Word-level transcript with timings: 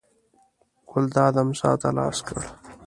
ګلداد 0.89 1.35
امسا 1.41 1.71
ته 1.81 1.89
لاس 1.97 2.17
کړ. 2.27 2.39